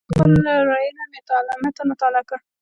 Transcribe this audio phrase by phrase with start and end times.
[0.03, 1.03] هغه په خپله لورینه
[1.63, 2.39] متن مطالعه کړ.